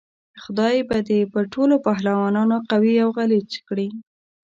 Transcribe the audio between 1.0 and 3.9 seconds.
دې پر ټولو پهلوانانو قوي او غلیچ کړي.